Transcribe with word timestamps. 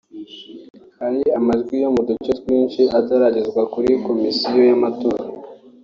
Hari 0.99 1.21
amajwi 1.39 1.75
yo 1.83 1.89
mu 1.95 2.01
duce 2.07 2.31
twinshi 2.39 2.81
ataragezwa 2.99 3.61
kuri 3.73 3.89
Komisiyo 4.05 4.61
y’amatora 4.69 5.21